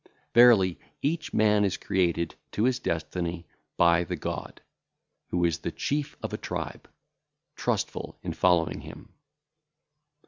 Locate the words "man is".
1.31-1.77